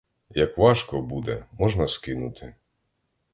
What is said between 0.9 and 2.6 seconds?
буде, можна скинути.